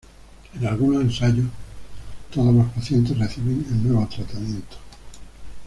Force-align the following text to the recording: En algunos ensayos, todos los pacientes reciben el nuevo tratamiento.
En 0.59 0.65
algunos 0.65 1.03
ensayos, 1.03 1.45
todos 2.33 2.55
los 2.55 2.65
pacientes 2.71 3.15
reciben 3.19 3.63
el 3.69 3.83
nuevo 3.87 4.07
tratamiento. 4.07 4.77